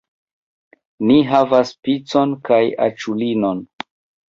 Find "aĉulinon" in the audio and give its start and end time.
2.89-3.65